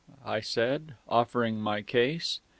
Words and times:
I 0.25 0.39
said, 0.39 0.95
offering 1.07 1.57
my 1.61 1.83
case. 1.83 2.39